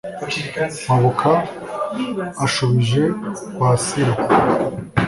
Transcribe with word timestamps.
mpabuka 0.83 1.31
ashubije 2.45 3.01
kwasira. 3.55 4.13